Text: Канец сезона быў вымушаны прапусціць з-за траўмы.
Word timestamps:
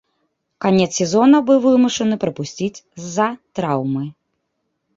Канец 0.63 0.87
сезона 0.99 1.41
быў 1.49 1.59
вымушаны 1.67 2.15
прапусціць 2.25 2.83
з-за 3.05 3.29
траўмы. 3.61 4.05